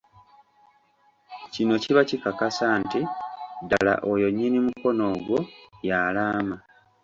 Kino 1.53 1.73
kiba 1.83 2.01
kikakasa 2.09 2.65
nti 2.81 3.01
ddala 3.63 3.93
oyo 4.11 4.27
nnyini 4.29 4.57
mukono 4.65 5.03
ogwo 5.13 5.37
y'alaama. 5.87 6.57